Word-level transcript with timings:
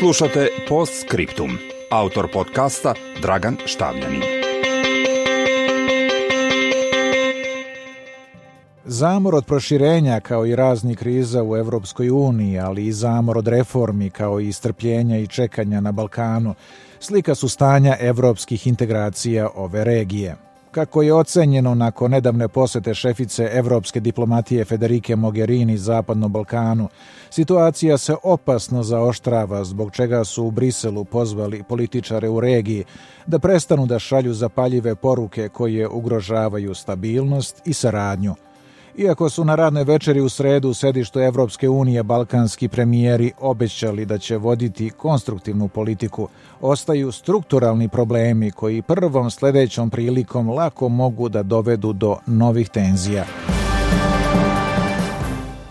Slušate 0.00 0.48
Post 0.68 0.92
Scriptum. 1.06 1.58
Autor 1.90 2.28
podcasta 2.32 2.94
Dragan 3.22 3.56
Štavljanin. 3.66 4.22
Zamor 8.84 9.34
od 9.34 9.46
proširenja 9.46 10.20
kao 10.20 10.46
i 10.46 10.56
razni 10.56 10.96
kriza 10.96 11.42
u 11.42 11.56
Europskoj 11.56 12.10
uniji, 12.10 12.58
ali 12.58 12.86
i 12.86 12.92
zamor 12.92 13.38
od 13.38 13.48
reformi 13.48 14.10
kao 14.10 14.40
i 14.40 14.52
strpljenja 14.52 15.18
i 15.18 15.26
čekanja 15.26 15.80
na 15.80 15.92
Balkanu, 15.92 16.54
slika 17.00 17.34
su 17.34 17.48
stanja 17.48 17.96
evropskih 18.00 18.66
integracija 18.66 19.48
ove 19.54 19.84
regije. 19.84 20.36
Kako 20.70 21.02
je 21.02 21.14
ocenjeno 21.14 21.74
nakon 21.74 22.10
nedavne 22.10 22.48
posete 22.48 22.94
šefice 22.94 23.50
evropske 23.52 24.00
diplomatije 24.00 24.64
Federike 24.64 25.16
Mogherini 25.16 25.78
Zapadnom 25.78 26.32
Balkanu, 26.32 26.88
situacija 27.30 27.98
se 27.98 28.14
opasno 28.22 28.82
zaoštrava 28.82 29.64
zbog 29.64 29.92
čega 29.92 30.24
su 30.24 30.44
u 30.44 30.50
Briselu 30.50 31.04
pozvali 31.04 31.62
političare 31.62 32.28
u 32.28 32.40
regiji 32.40 32.84
da 33.26 33.38
prestanu 33.38 33.86
da 33.86 33.98
šalju 33.98 34.34
zapaljive 34.34 34.94
poruke 34.94 35.48
koje 35.48 35.88
ugrožavaju 35.88 36.74
stabilnost 36.74 37.62
i 37.64 37.72
saradnju– 37.72 38.34
iako 39.00 39.28
su 39.28 39.44
na 39.44 39.54
radnoj 39.54 39.84
večeri 39.84 40.20
u 40.20 40.28
sredu 40.28 40.68
u 40.68 40.74
sedištu 40.74 41.20
Evropske 41.20 41.68
unije 41.68 42.02
balkanski 42.02 42.68
premijeri 42.68 43.32
obećali 43.40 44.04
da 44.04 44.18
će 44.18 44.36
voditi 44.36 44.90
konstruktivnu 44.90 45.68
politiku, 45.68 46.28
ostaju 46.60 47.12
strukturalni 47.12 47.88
problemi 47.88 48.50
koji 48.50 48.82
prvom 48.82 49.30
sledećom 49.30 49.90
prilikom 49.90 50.50
lako 50.50 50.88
mogu 50.88 51.28
da 51.28 51.42
dovedu 51.42 51.92
do 51.92 52.16
novih 52.26 52.68
tenzija. 52.68 53.24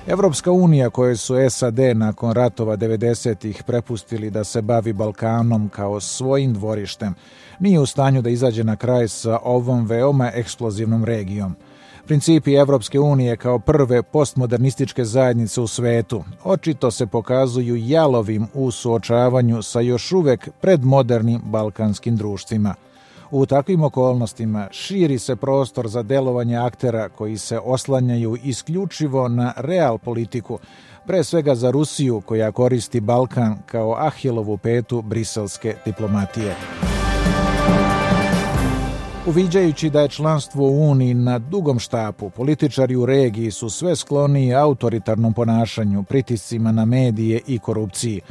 Evropska 0.07 0.51
unija 0.51 0.89
koje 0.89 1.15
su 1.15 1.35
SAD 1.49 1.79
nakon 1.95 2.31
ratova 2.31 2.77
90-ih 2.77 3.63
prepustili 3.63 4.29
da 4.29 4.43
se 4.43 4.61
bavi 4.61 4.93
Balkanom 4.93 5.69
kao 5.69 5.99
svojim 5.99 6.53
dvorištem, 6.53 7.13
nije 7.59 7.79
u 7.79 7.85
stanju 7.85 8.21
da 8.21 8.29
izađe 8.29 8.63
na 8.63 8.75
kraj 8.75 9.07
sa 9.07 9.39
ovom 9.43 9.85
veoma 9.85 10.31
eksplozivnom 10.35 11.03
regijom– 11.05 11.55
Principi 12.09 12.53
Evropske 12.53 12.99
unije 12.99 13.37
kao 13.37 13.59
prve 13.59 14.03
postmodernističke 14.03 15.05
zajednice 15.05 15.61
u 15.61 15.67
svetu 15.67 16.23
očito 16.43 16.91
se 16.91 17.07
pokazuju 17.07 17.75
jalovim 17.75 18.47
u 18.53 18.71
suočavanju 18.71 19.61
sa 19.61 19.79
još 19.79 20.11
uvek 20.11 20.49
predmodernim 20.61 21.41
balkanskim 21.43 22.17
društvima. 22.17 22.75
U 23.31 23.45
takvim 23.45 23.83
okolnostima 23.83 24.67
širi 24.71 25.19
se 25.19 25.35
prostor 25.35 25.87
za 25.87 26.03
delovanje 26.03 26.57
aktera 26.57 27.09
koji 27.09 27.37
se 27.37 27.59
oslanjaju 27.59 28.37
isključivo 28.43 29.27
na 29.27 29.53
real 29.57 29.97
politiku, 29.97 30.59
pre 31.05 31.23
svega 31.23 31.55
za 31.55 31.71
Rusiju 31.71 32.21
koja 32.21 32.51
koristi 32.51 32.99
Balkan 32.99 33.57
kao 33.65 33.95
ahilovu 33.97 34.57
petu 34.57 35.01
briselske 35.01 35.75
diplomatije. 35.85 36.55
Uviđajući 39.29 39.89
da 39.89 40.01
je 40.01 40.07
članstvo 40.07 40.67
u 40.67 40.89
Uniji 40.89 41.13
na 41.13 41.39
dugom 41.39 41.79
štapu, 41.79 42.29
političari 42.29 42.95
u 42.95 43.05
regiji 43.05 43.51
su 43.51 43.69
sve 43.69 43.95
skloniji 43.95 44.53
autoritarnom 44.53 45.33
ponašanju, 45.33 46.03
pritiscima 46.03 46.71
na 46.71 46.85
medije 46.85 47.41
i 47.47 47.59
korupciji. 47.59 48.21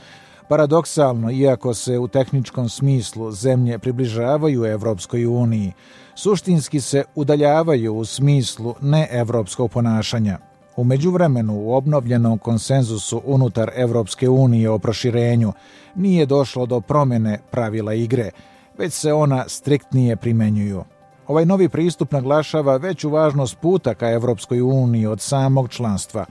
Paradoksalno, 0.48 1.30
iako 1.30 1.74
se 1.74 1.98
u 1.98 2.08
tehničkom 2.08 2.68
smislu 2.68 3.30
zemlje 3.32 3.78
približavaju 3.78 4.64
Evropskoj 4.64 5.26
uniji, 5.26 5.72
suštinski 6.14 6.80
se 6.80 7.04
udaljavaju 7.14 7.94
u 7.94 8.04
smislu 8.04 8.74
neevropskog 8.80 9.70
ponašanja. 9.70 10.38
U 10.76 10.84
međuvremenu, 10.84 11.54
u 11.54 11.74
obnovljenom 11.74 12.38
konsenzusu 12.38 13.22
unutar 13.24 13.70
Evropske 13.74 14.28
unije 14.28 14.70
o 14.70 14.78
proširenju 14.78 15.52
nije 15.94 16.26
došlo 16.26 16.66
do 16.66 16.80
promene 16.80 17.38
pravila 17.50 17.94
igre– 17.94 18.30
već 18.78 18.92
se 18.92 19.12
ona 19.12 19.44
striktnije 19.48 20.16
primenjuju. 20.16 20.84
Ovaj 21.26 21.46
novi 21.46 21.68
pristup 21.68 22.12
naglašava 22.12 22.76
veću 22.76 23.10
važnost 23.10 23.58
puta 23.58 23.94
ka 23.94 24.10
Evropskoj 24.10 24.60
uniji 24.60 25.06
od 25.06 25.20
samog 25.20 25.68
članstva. 25.68 26.26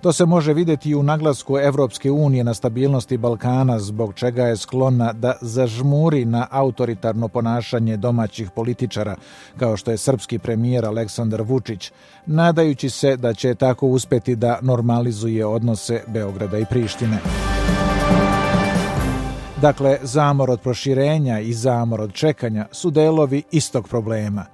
To 0.00 0.12
se 0.12 0.26
može 0.26 0.52
videti 0.52 0.90
i 0.90 0.94
u 0.94 1.02
naglasku 1.02 1.58
Evropske 1.58 2.10
unije 2.10 2.44
na 2.44 2.54
stabilnosti 2.54 3.16
Balkana, 3.16 3.78
zbog 3.78 4.14
čega 4.14 4.44
je 4.44 4.56
sklona 4.56 5.12
da 5.12 5.34
zažmuri 5.40 6.24
na 6.24 6.46
autoritarno 6.50 7.28
ponašanje 7.28 7.96
domaćih 7.96 8.50
političara, 8.50 9.16
kao 9.56 9.76
što 9.76 9.90
je 9.90 9.96
srpski 9.96 10.38
premijer 10.38 10.86
Aleksandar 10.86 11.42
Vučić, 11.42 11.92
nadajući 12.26 12.90
se 12.90 13.16
da 13.16 13.34
će 13.34 13.54
tako 13.54 13.86
uspeti 13.86 14.36
da 14.36 14.58
normalizuje 14.62 15.46
odnose 15.46 16.02
Beograda 16.06 16.58
i 16.58 16.64
Prištine. 16.70 17.18
Dakle, 19.62 19.98
zamor 20.02 20.50
od 20.50 20.60
proširenja 20.60 21.40
i 21.40 21.52
zamor 21.52 22.00
od 22.00 22.12
čekanja 22.12 22.66
su 22.72 22.90
delovi 22.90 23.42
istog 23.50 23.88
problema. 23.88 24.44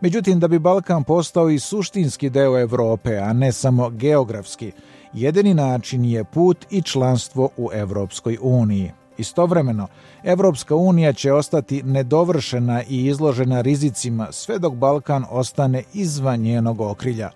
Međutim, 0.00 0.40
da 0.40 0.48
bi 0.48 0.58
Balkan 0.58 1.04
postao 1.04 1.50
i 1.50 1.58
suštinski 1.58 2.30
deo 2.30 2.58
Evrope, 2.58 3.16
a 3.16 3.32
ne 3.32 3.52
samo 3.52 3.90
geografski, 3.90 4.72
jedini 5.12 5.54
način 5.54 6.04
je 6.04 6.24
put 6.24 6.66
i 6.70 6.82
članstvo 6.82 7.48
u 7.56 7.70
Evropskoj 7.72 8.38
uniji. 8.40 8.92
Istovremeno, 9.18 9.86
Evropska 10.24 10.74
unija 10.74 11.12
će 11.12 11.32
ostati 11.32 11.82
nedovršena 11.82 12.82
i 12.82 13.06
izložena 13.06 13.60
rizicima 13.60 14.32
sve 14.32 14.58
dok 14.58 14.74
Balkan 14.74 15.24
ostane 15.30 15.82
izvan 15.94 16.40
njenog 16.40 16.80
okrilja. 16.80 17.30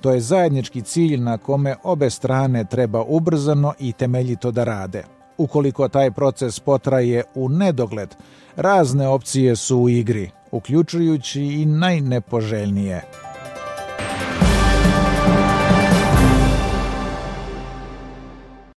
To 0.00 0.10
je 0.10 0.20
zajednički 0.20 0.82
cilj 0.82 1.20
na 1.20 1.38
kome 1.38 1.76
obe 1.82 2.10
strane 2.10 2.64
treba 2.64 3.02
ubrzano 3.02 3.72
i 3.78 3.92
temeljito 3.92 4.50
da 4.50 4.64
rade– 4.64 5.04
Ukoliko 5.38 5.88
taj 5.88 6.10
proces 6.10 6.60
potraje 6.60 7.22
u 7.34 7.48
nedogled, 7.48 8.14
razne 8.56 9.08
opcije 9.08 9.56
su 9.56 9.78
u 9.78 9.88
igri, 9.88 10.30
uključujući 10.50 11.42
i 11.42 11.66
najnepoželjnije– 11.66 13.02